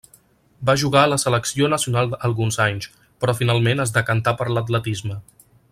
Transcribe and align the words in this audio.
Va 0.69 0.75
jugar 0.83 1.03
a 1.07 1.09
la 1.11 1.19
selecció 1.23 1.69
nacional 1.73 2.09
alguns 2.29 2.59
anys, 2.67 2.89
però 3.25 3.37
finalment 3.43 3.85
es 3.85 3.95
decantà 3.99 4.35
per 4.41 4.49
l'atletisme. 4.57 5.21